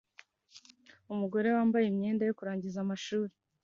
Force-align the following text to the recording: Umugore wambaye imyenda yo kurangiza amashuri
Umugore 1.13 1.47
wambaye 1.55 1.85
imyenda 1.87 2.23
yo 2.25 2.35
kurangiza 2.39 2.77
amashuri 2.81 3.33